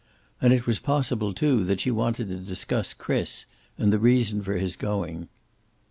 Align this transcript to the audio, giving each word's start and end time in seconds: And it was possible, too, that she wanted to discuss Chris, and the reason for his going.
And 0.41 0.51
it 0.51 0.65
was 0.65 0.79
possible, 0.79 1.31
too, 1.31 1.63
that 1.65 1.79
she 1.81 1.91
wanted 1.91 2.29
to 2.29 2.37
discuss 2.37 2.91
Chris, 2.91 3.45
and 3.77 3.93
the 3.93 3.99
reason 3.99 4.41
for 4.41 4.55
his 4.57 4.75
going. 4.75 5.29